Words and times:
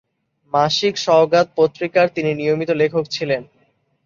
মাসিক 0.53 0.93
সওগাত 0.97 1.47
পত্রিকার 1.57 2.05
তিনি 2.15 2.31
নিয়মিত 2.33 2.69
লেখক 2.81 3.03
ছিলেন। 3.07 3.41